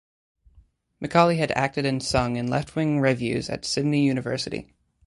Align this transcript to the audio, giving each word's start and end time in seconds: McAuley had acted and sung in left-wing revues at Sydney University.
McAuley 0.99 1.37
had 1.37 1.51
acted 1.51 1.85
and 1.85 2.01
sung 2.01 2.35
in 2.35 2.47
left-wing 2.47 2.99
revues 3.01 3.51
at 3.51 3.65
Sydney 3.65 4.03
University. 4.03 4.73